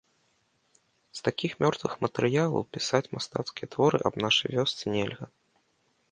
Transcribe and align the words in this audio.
З 1.17 1.21
такіх 1.27 1.51
мёртвых 1.63 1.93
матэрыялаў 2.05 2.63
пісаць 2.77 3.11
мастацкія 3.17 3.67
творы 3.75 3.97
аб 4.11 4.17
нашай 4.25 4.49
вёсцы 4.57 4.83
нельга. 4.95 5.25